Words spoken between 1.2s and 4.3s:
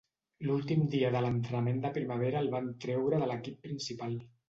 l'entrenament de primavera el van treure de l'equip principal.